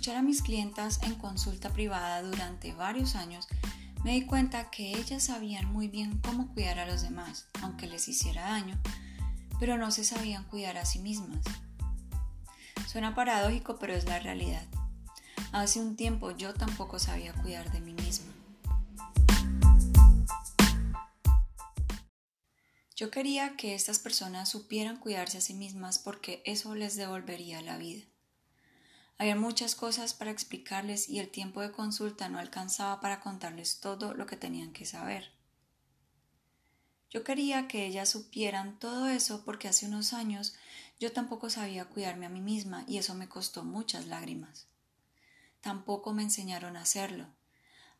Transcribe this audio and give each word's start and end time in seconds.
escuchar 0.00 0.16
a 0.16 0.22
mis 0.22 0.40
clientas 0.40 0.98
en 1.02 1.14
consulta 1.14 1.74
privada 1.74 2.22
durante 2.22 2.72
varios 2.72 3.16
años, 3.16 3.46
me 4.02 4.12
di 4.12 4.24
cuenta 4.24 4.70
que 4.70 4.96
ellas 4.96 5.24
sabían 5.24 5.70
muy 5.70 5.88
bien 5.88 6.22
cómo 6.24 6.48
cuidar 6.54 6.78
a 6.78 6.86
los 6.86 7.02
demás, 7.02 7.48
aunque 7.60 7.86
les 7.86 8.08
hiciera 8.08 8.44
daño, 8.44 8.80
pero 9.58 9.76
no 9.76 9.90
se 9.90 10.04
sabían 10.04 10.44
cuidar 10.44 10.78
a 10.78 10.86
sí 10.86 11.00
mismas. 11.00 11.44
Suena 12.90 13.14
paradójico, 13.14 13.78
pero 13.78 13.92
es 13.92 14.06
la 14.06 14.18
realidad. 14.18 14.66
Hace 15.52 15.80
un 15.80 15.96
tiempo 15.96 16.30
yo 16.30 16.54
tampoco 16.54 16.98
sabía 16.98 17.34
cuidar 17.34 17.70
de 17.70 17.82
mí 17.82 17.92
misma. 17.92 18.32
Yo 22.96 23.10
quería 23.10 23.54
que 23.58 23.74
estas 23.74 23.98
personas 23.98 24.48
supieran 24.48 24.96
cuidarse 24.96 25.36
a 25.36 25.42
sí 25.42 25.52
mismas 25.52 25.98
porque 25.98 26.42
eso 26.46 26.74
les 26.74 26.96
devolvería 26.96 27.60
la 27.60 27.76
vida. 27.76 28.09
Había 29.20 29.36
muchas 29.36 29.74
cosas 29.74 30.14
para 30.14 30.30
explicarles 30.30 31.10
y 31.10 31.18
el 31.18 31.28
tiempo 31.28 31.60
de 31.60 31.72
consulta 31.72 32.30
no 32.30 32.38
alcanzaba 32.38 33.02
para 33.02 33.20
contarles 33.20 33.78
todo 33.78 34.14
lo 34.14 34.24
que 34.24 34.38
tenían 34.38 34.72
que 34.72 34.86
saber. 34.86 35.30
Yo 37.10 37.22
quería 37.22 37.68
que 37.68 37.84
ellas 37.84 38.08
supieran 38.08 38.78
todo 38.78 39.10
eso 39.10 39.44
porque 39.44 39.68
hace 39.68 39.84
unos 39.84 40.14
años 40.14 40.54
yo 40.98 41.12
tampoco 41.12 41.50
sabía 41.50 41.84
cuidarme 41.84 42.24
a 42.24 42.30
mí 42.30 42.40
misma 42.40 42.86
y 42.88 42.96
eso 42.96 43.14
me 43.14 43.28
costó 43.28 43.62
muchas 43.62 44.06
lágrimas. 44.06 44.68
Tampoco 45.60 46.14
me 46.14 46.22
enseñaron 46.22 46.78
a 46.78 46.80
hacerlo. 46.80 47.26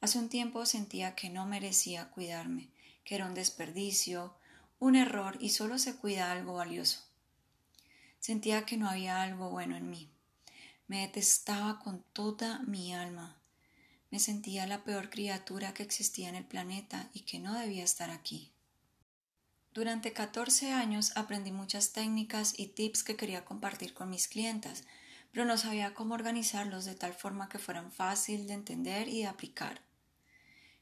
Hace 0.01 0.18
un 0.18 0.30
tiempo 0.30 0.65
sentía 0.65 1.16
que 1.16 1.29
no 1.29 1.45
merecía 1.45 2.09
cuidarme, 2.09 2.71
que 3.05 3.16
era 3.16 3.27
un 3.27 3.34
desperdicio, 3.34 4.37
un 4.79 4.96
error 4.96 5.37
y 5.38 5.51
solo 5.51 5.79
se 5.79 5.96
cuida 5.96 6.32
algo 6.32 6.55
valioso. 6.55 7.02
Sentía 8.21 8.65
que 8.65 8.79
no 8.79 8.88
había 8.88 9.21
algo 9.21 9.51
bueno 9.51 9.77
en 9.77 9.90
mí. 9.90 10.10
Me 10.91 11.02
detestaba 11.02 11.79
con 11.79 12.02
toda 12.13 12.59
mi 12.65 12.93
alma. 12.93 13.41
Me 14.10 14.19
sentía 14.19 14.66
la 14.66 14.83
peor 14.83 15.09
criatura 15.09 15.73
que 15.73 15.85
existía 15.85 16.29
en 16.29 16.35
el 16.35 16.45
planeta 16.45 17.09
y 17.13 17.21
que 17.21 17.38
no 17.38 17.55
debía 17.55 17.85
estar 17.85 18.10
aquí. 18.10 18.51
Durante 19.73 20.13
14 20.13 20.73
años 20.73 21.13
aprendí 21.15 21.52
muchas 21.52 21.93
técnicas 21.93 22.59
y 22.59 22.66
tips 22.66 23.05
que 23.05 23.15
quería 23.15 23.45
compartir 23.45 23.95
con 23.95 24.11
mis 24.11 24.27
clientas, 24.27 24.83
pero 25.30 25.45
no 25.45 25.57
sabía 25.59 25.95
cómo 25.95 26.15
organizarlos 26.15 26.87
de 26.87 26.96
tal 26.96 27.15
forma 27.15 27.49
que 27.49 27.61
fueran 27.61 27.93
fácil 27.93 28.49
de 28.49 28.55
entender 28.55 29.07
y 29.07 29.21
de 29.21 29.29
aplicar. 29.29 29.83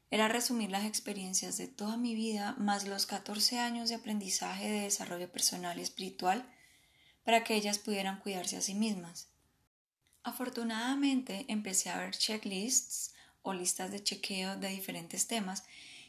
Era 0.09 0.27
resumir 0.27 0.71
las 0.71 0.85
experiencias 0.85 1.55
de 1.57 1.67
toda 1.67 1.97
mi 1.97 2.15
vida 2.15 2.55
más 2.57 2.87
los 2.87 3.05
14 3.05 3.59
años 3.59 3.89
de 3.89 3.95
aprendizaje 3.95 4.71
de 4.71 4.81
desarrollo 4.81 5.31
personal 5.31 5.77
y 5.77 5.83
espiritual 5.83 6.51
para 7.23 7.43
que 7.43 7.53
ellas 7.53 7.77
pudieran 7.77 8.19
cuidarse 8.21 8.57
a 8.57 8.61
sí 8.61 8.73
mismas. 8.73 9.28
Afortunadamente 10.23 11.45
empecé 11.47 11.89
a 11.89 11.99
ver 11.99 12.15
checklists 12.15 13.13
o 13.41 13.53
listas 13.53 13.91
de 13.91 14.03
chequeo 14.03 14.57
de 14.57 14.69
diferentes 14.69 15.27
temas 15.27 15.63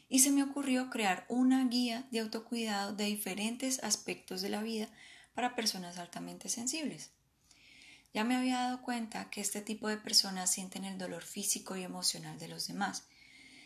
y 0.09 0.19
se 0.19 0.31
me 0.31 0.43
ocurrió 0.43 0.89
crear 0.89 1.25
una 1.29 1.65
guía 1.65 2.07
de 2.11 2.19
autocuidado 2.19 2.93
de 2.93 3.05
diferentes 3.05 3.81
aspectos 3.83 4.41
de 4.41 4.49
la 4.49 4.61
vida 4.61 4.89
para 5.33 5.55
personas 5.55 5.97
altamente 5.97 6.49
sensibles. 6.49 7.11
Ya 8.13 8.25
me 8.25 8.35
había 8.35 8.57
dado 8.59 8.81
cuenta 8.81 9.29
que 9.29 9.39
este 9.39 9.61
tipo 9.61 9.87
de 9.87 9.95
personas 9.95 10.51
sienten 10.51 10.83
el 10.83 10.97
dolor 10.97 11.23
físico 11.23 11.77
y 11.77 11.83
emocional 11.83 12.37
de 12.39 12.49
los 12.49 12.67
demás. 12.67 13.05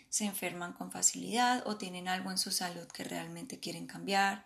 Se 0.09 0.25
enferman 0.25 0.73
con 0.73 0.91
facilidad 0.91 1.63
o 1.65 1.77
tienen 1.77 2.07
algo 2.07 2.29
en 2.29 2.37
su 2.37 2.51
salud 2.51 2.87
que 2.87 3.03
realmente 3.03 3.59
quieren 3.59 3.87
cambiar, 3.87 4.45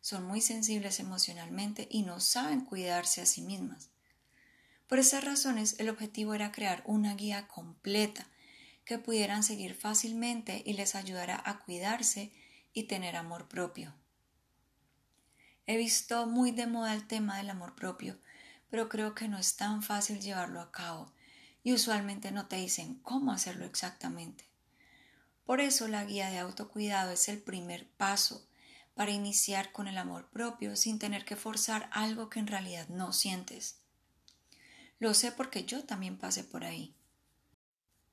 son 0.00 0.26
muy 0.26 0.40
sensibles 0.40 1.00
emocionalmente 1.00 1.86
y 1.90 2.02
no 2.02 2.20
saben 2.20 2.60
cuidarse 2.60 3.22
a 3.22 3.26
sí 3.26 3.42
mismas. 3.42 3.90
Por 4.88 4.98
esas 5.00 5.24
razones, 5.24 5.76
el 5.78 5.88
objetivo 5.88 6.34
era 6.34 6.52
crear 6.52 6.82
una 6.86 7.14
guía 7.14 7.48
completa 7.48 8.26
que 8.84 8.98
pudieran 8.98 9.42
seguir 9.42 9.74
fácilmente 9.74 10.62
y 10.64 10.74
les 10.74 10.94
ayudara 10.94 11.42
a 11.44 11.58
cuidarse 11.58 12.32
y 12.72 12.84
tener 12.84 13.16
amor 13.16 13.48
propio. 13.48 13.94
He 15.66 15.76
visto 15.76 16.26
muy 16.26 16.52
de 16.52 16.68
moda 16.68 16.94
el 16.94 17.08
tema 17.08 17.38
del 17.38 17.50
amor 17.50 17.74
propio, 17.74 18.16
pero 18.70 18.88
creo 18.88 19.14
que 19.14 19.26
no 19.26 19.38
es 19.38 19.56
tan 19.56 19.82
fácil 19.82 20.20
llevarlo 20.20 20.60
a 20.60 20.70
cabo 20.70 21.12
y 21.64 21.72
usualmente 21.72 22.30
no 22.30 22.46
te 22.46 22.56
dicen 22.56 23.00
cómo 23.02 23.32
hacerlo 23.32 23.64
exactamente. 23.64 24.44
Por 25.44 25.60
eso 25.60 25.88
la 25.88 26.04
guía 26.04 26.30
de 26.30 26.38
autocuidado 26.38 27.10
es 27.10 27.28
el 27.28 27.42
primer 27.42 27.88
paso 27.96 28.46
para 28.94 29.10
iniciar 29.10 29.72
con 29.72 29.88
el 29.88 29.98
amor 29.98 30.28
propio 30.30 30.76
sin 30.76 31.00
tener 31.00 31.24
que 31.24 31.34
forzar 31.34 31.88
algo 31.92 32.30
que 32.30 32.38
en 32.38 32.46
realidad 32.46 32.88
no 32.88 33.12
sientes. 33.12 33.80
Lo 34.98 35.14
sé 35.14 35.32
porque 35.32 35.64
yo 35.64 35.84
también 35.84 36.16
pasé 36.16 36.44
por 36.44 36.64
ahí. 36.64 36.94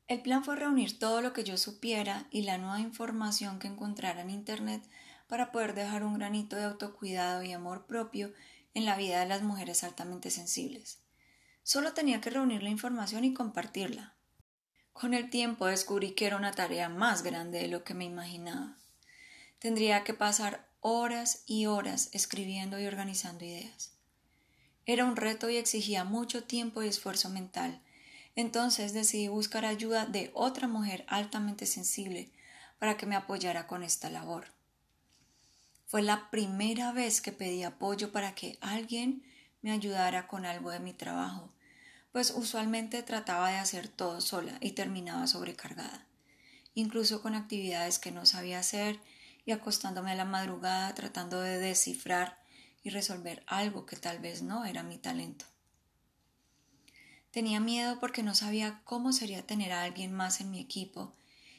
El 0.07 0.21
plan 0.21 0.44
fue 0.44 0.55
reunir 0.55 0.99
todo 0.99 1.21
lo 1.21 1.31
que 1.31 1.44
yo 1.44 1.57
supiera 1.57 2.27
y 2.29 2.41
la 2.41 2.57
nueva 2.57 2.79
información 2.79 3.59
que 3.59 3.67
encontrara 3.67 4.21
en 4.21 4.29
Internet 4.29 4.83
para 5.27 5.51
poder 5.51 5.73
dejar 5.73 6.03
un 6.03 6.16
granito 6.16 6.55
de 6.55 6.66
autocuidado 6.66 7.44
y 7.44 7.53
amor 7.53 7.85
propio 7.85 8.33
en 8.73 8.85
la 8.85 8.97
vida 8.97 9.19
de 9.19 9.27
las 9.27 9.41
mujeres 9.41 9.83
altamente 9.83 10.29
sensibles. 10.29 10.99
Solo 11.63 11.94
tenía 11.94 12.19
que 12.19 12.29
reunir 12.29 12.61
la 12.61 12.69
información 12.69 13.23
y 13.23 13.33
compartirla. 13.33 14.13
Con 14.91 15.13
el 15.13 15.29
tiempo 15.29 15.65
descubrí 15.65 16.11
que 16.11 16.27
era 16.27 16.38
una 16.38 16.51
tarea 16.51 16.89
más 16.89 17.23
grande 17.23 17.59
de 17.59 17.67
lo 17.69 17.83
que 17.83 17.94
me 17.94 18.05
imaginaba. 18.05 18.77
Tendría 19.59 20.03
que 20.03 20.13
pasar 20.13 20.67
horas 20.81 21.44
y 21.47 21.65
horas 21.65 22.09
escribiendo 22.11 22.79
y 22.79 22.85
organizando 22.85 23.45
ideas. 23.45 23.92
Era 24.85 25.05
un 25.05 25.16
reto 25.16 25.49
y 25.49 25.57
exigía 25.57 26.03
mucho 26.03 26.44
tiempo 26.44 26.83
y 26.83 26.88
esfuerzo 26.88 27.29
mental. 27.29 27.81
Entonces 28.35 28.94
decidí 28.94 29.27
buscar 29.27 29.66
ayuda 29.66 30.05
de 30.05 30.31
otra 30.33 30.67
mujer 30.67 31.05
altamente 31.07 31.66
sensible 31.66 32.31
para 32.79 32.97
que 32.97 33.05
me 33.05 33.16
apoyara 33.16 33.67
con 33.67 33.83
esta 33.83 34.09
labor. 34.09 34.47
Fue 35.85 36.01
la 36.01 36.29
primera 36.31 36.91
vez 36.91 37.21
que 37.21 37.31
pedí 37.31 37.63
apoyo 37.63 38.11
para 38.11 38.35
que 38.35 38.57
alguien 38.61 39.23
me 39.61 39.71
ayudara 39.71 40.27
con 40.27 40.45
algo 40.45 40.71
de 40.71 40.79
mi 40.79 40.91
trabajo, 40.91 41.53
pues 42.11 42.31
usualmente 42.35 43.03
trataba 43.03 43.50
de 43.50 43.57
hacer 43.57 43.88
todo 43.88 44.19
sola 44.19 44.57
y 44.59 44.71
terminaba 44.71 45.27
sobrecargada, 45.27 46.05
incluso 46.73 47.21
con 47.21 47.35
actividades 47.35 48.00
que 48.00 48.11
no 48.11 48.25
sabía 48.25 48.59
hacer 48.59 49.00
y 49.45 49.51
acostándome 49.51 50.11
a 50.11 50.15
la 50.15 50.25
madrugada 50.25 50.94
tratando 50.94 51.39
de 51.41 51.59
descifrar 51.59 52.42
y 52.83 52.89
resolver 52.89 53.44
algo 53.47 53.85
que 53.85 53.95
tal 53.95 54.19
vez 54.19 54.41
no 54.41 54.66
era 54.66 54.83
mi 54.83 54.97
talento. 54.97 55.45
Tenía 57.31 57.59
miedo 57.59 57.99
porque 57.99 58.21
no 58.21 58.35
sabía 58.35 58.81
cómo 58.83 59.11
sería 59.11 59.47
tener 59.47 59.71
a 59.71 59.83
alguien 59.83 60.13
más 60.13 60.39
en 60.39 60.51
mi 60.51 60.59
equipo 60.59 61.16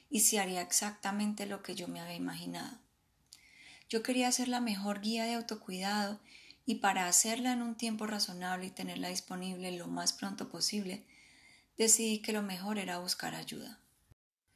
y 0.09 0.21
si 0.21 0.37
haría 0.37 0.61
exactamente 0.61 1.47
lo 1.47 1.63
que 1.63 1.75
yo 1.75 1.89
me 1.89 2.01
había 2.01 2.15
imaginado. 2.15 2.79
Yo 3.89 4.03
quería 4.03 4.31
ser 4.31 4.49
la 4.49 4.61
mejor 4.61 5.01
guía 5.01 5.25
de 5.25 5.35
autocuidado 5.35 6.21
y 6.67 6.77
para 6.77 7.09
hacerla 7.09 7.53
en 7.53 7.63
un 7.63 7.75
tiempo 7.75 8.07
razonable 8.07 8.67
y 8.67 8.71
tenerla 8.71 9.09
disponible 9.09 9.73
lo 9.73 9.89
más 9.89 10.13
pronto 10.13 10.49
posible, 10.49 11.05
decidí 11.77 12.21
que 12.21 12.33
lo 12.33 12.43
mejor 12.43 12.79
era 12.79 12.99
buscar 12.99 13.35
ayuda. 13.35 13.81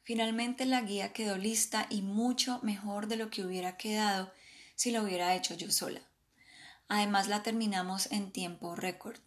Finalmente 0.03 0.65
la 0.65 0.81
guía 0.81 1.13
quedó 1.13 1.37
lista 1.37 1.85
y 1.89 2.01
mucho 2.01 2.59
mejor 2.63 3.07
de 3.07 3.17
lo 3.17 3.29
que 3.29 3.43
hubiera 3.43 3.77
quedado 3.77 4.31
si 4.75 4.91
lo 4.91 5.03
hubiera 5.03 5.35
hecho 5.35 5.53
yo 5.53 5.69
sola. 5.69 6.01
Además 6.89 7.27
la 7.27 7.43
terminamos 7.43 8.11
en 8.11 8.31
tiempo 8.31 8.75
récord. 8.75 9.21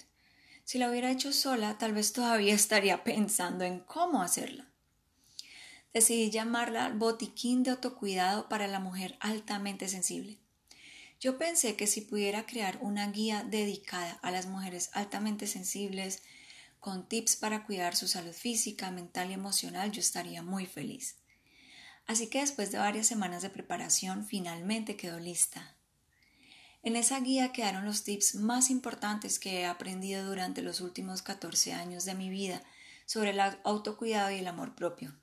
Si 0.65 0.79
la 0.79 0.91
hubiera 0.91 1.11
hecho 1.11 1.33
sola, 1.33 1.79
tal 1.79 1.95
vez 1.95 2.13
todavía 2.13 2.55
estaría 2.63 3.05
pensando 3.05 3.65
en 3.65 3.81
cómo 3.81 4.21
hacerla. 4.23 4.69
Decidí 5.95 6.31
llamarla 6.31 6.89
Botiquín 6.91 7.63
de 7.63 7.71
Autocuidado 7.71 8.49
para 8.49 8.67
la 8.67 8.81
Mujer 8.81 9.17
Altamente 9.21 9.89
Sensible. 9.89 10.39
Yo 11.21 11.39
pensé 11.39 11.77
que 11.77 11.87
si 11.87 12.01
pudiera 12.01 12.47
crear 12.47 12.79
una 12.81 13.07
guía 13.13 13.45
dedicada 13.45 14.19
a 14.23 14.31
las 14.33 14.47
mujeres 14.47 14.91
altamente 14.93 15.47
sensibles, 15.47 16.23
con 16.81 17.09
tips 17.09 17.37
para 17.37 17.65
cuidar 17.65 17.95
su 17.95 18.09
salud 18.09 18.33
física, 18.33 18.91
mental 18.91 19.31
y 19.31 19.35
emocional, 19.35 19.93
yo 19.93 20.01
estaría 20.01 20.43
muy 20.43 20.67
feliz. 20.67 21.17
Así 22.07 22.27
que 22.27 22.41
después 22.41 22.73
de 22.73 22.79
varias 22.79 23.07
semanas 23.07 23.43
de 23.43 23.51
preparación, 23.51 24.27
finalmente 24.27 24.97
quedó 24.97 25.21
lista. 25.21 25.77
En 26.85 26.97
esa 26.97 27.21
guía 27.21 27.53
quedaron 27.53 27.85
los 27.85 28.03
tips 28.03 28.35
más 28.35 28.69
importantes 28.69 29.39
que 29.39 29.61
he 29.61 29.67
aprendido 29.67 30.27
durante 30.27 30.63
los 30.63 30.81
últimos 30.81 31.23
14 31.23 31.73
años 31.75 32.05
de 32.05 32.15
mi 32.15 32.29
vida 32.29 32.61
sobre 33.07 33.31
el 33.31 33.41
autocuidado 33.63 34.33
y 34.33 34.39
el 34.39 34.49
amor 34.49 34.75
propio. 34.75 35.15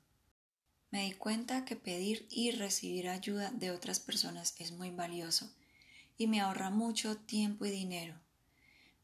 Me 0.90 1.04
di 1.04 1.12
cuenta 1.12 1.66
que 1.66 1.76
pedir 1.76 2.26
y 2.30 2.50
recibir 2.52 3.10
ayuda 3.10 3.50
de 3.50 3.70
otras 3.70 4.00
personas 4.00 4.54
es 4.58 4.72
muy 4.72 4.90
valioso 4.90 5.52
y 6.16 6.28
me 6.28 6.40
ahorra 6.40 6.70
mucho 6.70 7.18
tiempo 7.18 7.66
y 7.66 7.70
dinero. 7.70 8.14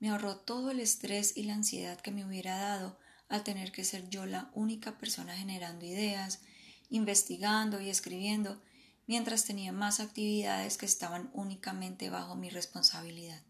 Me 0.01 0.09
ahorró 0.09 0.37
todo 0.37 0.71
el 0.71 0.81
estrés 0.81 1.37
y 1.37 1.43
la 1.43 1.55
ansiedad 1.55 2.01
que 2.01 2.11
me 2.11 2.25
hubiera 2.25 2.57
dado 2.57 2.99
al 3.29 3.45
tener 3.45 3.71
que 3.71 3.85
ser 3.85 4.09
yo 4.09 4.25
la 4.25 4.51
única 4.55 4.97
persona 4.97 5.37
generando 5.37 5.85
ideas, 5.85 6.41
investigando 6.89 7.81
y 7.81 7.91
escribiendo 7.91 8.63
mientras 9.07 9.45
tenía 9.45 9.73
más 9.73 10.01
actividades 10.01 10.79
que 10.79 10.87
estaban 10.87 11.31
únicamente 11.33 12.11
bajo 12.11 12.35
mi 12.35 12.51
responsabilidad. 12.51 13.41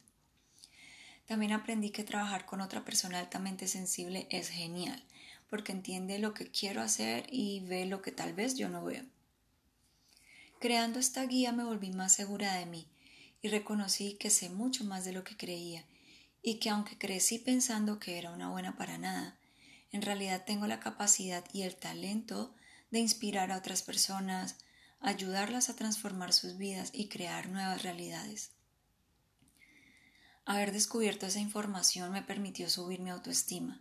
También 1.26 1.52
aprendí 1.52 1.90
que 1.90 2.04
trabajar 2.04 2.46
con 2.46 2.60
otra 2.60 2.84
persona 2.84 3.18
altamente 3.18 3.66
sensible 3.66 4.28
es 4.30 4.48
genial, 4.48 5.02
porque 5.50 5.72
entiende 5.72 6.18
lo 6.18 6.34
que 6.34 6.50
quiero 6.50 6.82
hacer 6.82 7.26
y 7.30 7.60
ve 7.60 7.86
lo 7.86 8.00
que 8.02 8.12
tal 8.12 8.32
vez 8.32 8.56
yo 8.56 8.68
no 8.68 8.84
veo. 8.84 9.04
Creando 10.60 10.98
esta 10.98 11.24
guía 11.26 11.52
me 11.52 11.64
volví 11.64 11.90
más 11.90 12.14
segura 12.14 12.54
de 12.54 12.66
mí 12.66 12.86
y 13.42 13.48
reconocí 13.48 14.14
que 14.14 14.30
sé 14.30 14.48
mucho 14.48 14.84
más 14.84 15.04
de 15.04 15.12
lo 15.12 15.24
que 15.24 15.36
creía 15.36 15.84
y 16.42 16.54
que 16.54 16.70
aunque 16.70 16.96
crecí 16.96 17.38
pensando 17.38 17.98
que 17.98 18.18
era 18.18 18.30
una 18.30 18.50
buena 18.50 18.76
para 18.76 18.98
nada, 18.98 19.36
en 19.90 20.02
realidad 20.02 20.44
tengo 20.46 20.66
la 20.66 20.80
capacidad 20.80 21.44
y 21.52 21.62
el 21.62 21.76
talento 21.76 22.54
de 22.90 23.00
inspirar 23.00 23.50
a 23.50 23.58
otras 23.58 23.82
personas, 23.82 24.56
ayudarlas 25.06 25.70
a 25.70 25.76
transformar 25.76 26.32
sus 26.32 26.56
vidas 26.56 26.90
y 26.92 27.06
crear 27.06 27.48
nuevas 27.48 27.84
realidades. 27.84 28.50
Haber 30.44 30.72
descubierto 30.72 31.26
esa 31.26 31.38
información 31.38 32.10
me 32.10 32.22
permitió 32.22 32.68
subir 32.68 32.98
mi 32.98 33.10
autoestima, 33.10 33.80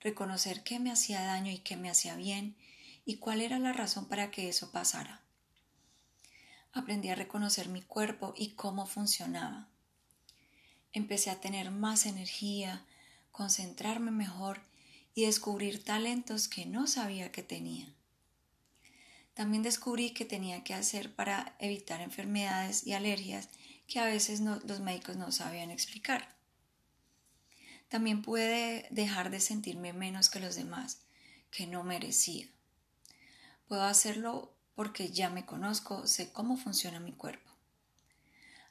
reconocer 0.00 0.62
qué 0.62 0.78
me 0.80 0.90
hacía 0.90 1.20
daño 1.20 1.52
y 1.52 1.58
qué 1.58 1.76
me 1.76 1.90
hacía 1.90 2.16
bien 2.16 2.56
y 3.04 3.16
cuál 3.16 3.42
era 3.42 3.58
la 3.58 3.74
razón 3.74 4.08
para 4.08 4.30
que 4.30 4.48
eso 4.48 4.72
pasara. 4.72 5.20
Aprendí 6.72 7.10
a 7.10 7.14
reconocer 7.14 7.68
mi 7.68 7.82
cuerpo 7.82 8.32
y 8.34 8.52
cómo 8.52 8.86
funcionaba. 8.86 9.68
Empecé 10.94 11.28
a 11.28 11.42
tener 11.42 11.72
más 11.72 12.06
energía, 12.06 12.86
concentrarme 13.32 14.12
mejor 14.12 14.62
y 15.14 15.26
descubrir 15.26 15.84
talentos 15.84 16.48
que 16.48 16.64
no 16.64 16.86
sabía 16.86 17.30
que 17.32 17.42
tenía. 17.42 17.94
También 19.34 19.62
descubrí 19.62 20.10
que 20.10 20.24
tenía 20.24 20.62
que 20.62 20.74
hacer 20.74 21.14
para 21.14 21.56
evitar 21.58 22.00
enfermedades 22.00 22.86
y 22.86 22.92
alergias 22.92 23.48
que 23.88 23.98
a 23.98 24.06
veces 24.06 24.40
los 24.40 24.80
médicos 24.80 25.16
no 25.16 25.32
sabían 25.32 25.70
explicar. 25.70 26.34
También 27.88 28.22
pude 28.22 28.86
dejar 28.90 29.30
de 29.30 29.40
sentirme 29.40 29.92
menos 29.92 30.30
que 30.30 30.40
los 30.40 30.54
demás, 30.54 31.02
que 31.50 31.66
no 31.66 31.84
merecía. 31.84 32.48
Puedo 33.68 33.82
hacerlo 33.84 34.54
porque 34.74 35.10
ya 35.10 35.30
me 35.30 35.44
conozco, 35.46 36.06
sé 36.06 36.32
cómo 36.32 36.56
funciona 36.56 37.00
mi 37.00 37.12
cuerpo. 37.12 37.50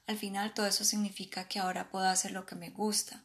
Al 0.07 0.17
final 0.17 0.53
todo 0.53 0.67
eso 0.67 0.83
significa 0.83 1.47
que 1.47 1.59
ahora 1.59 1.89
puedo 1.89 2.07
hacer 2.07 2.31
lo 2.31 2.45
que 2.45 2.55
me 2.55 2.69
gusta, 2.69 3.23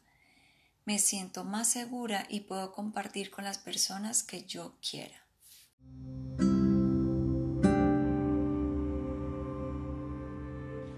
me 0.85 0.97
siento 0.99 1.43
más 1.43 1.69
segura 1.69 2.25
y 2.29 2.41
puedo 2.41 2.71
compartir 2.71 3.31
con 3.31 3.43
las 3.43 3.57
personas 3.57 4.23
que 4.23 4.43
yo 4.45 4.77
quiera. 4.81 5.28